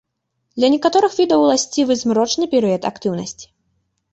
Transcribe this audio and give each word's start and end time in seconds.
Для 0.61 0.67
некаторых 0.75 1.17
відаў 1.19 1.45
уласцівы 1.47 1.99
змрочны 2.01 2.43
перыяд 2.55 2.81
актыўнасці. 2.93 3.45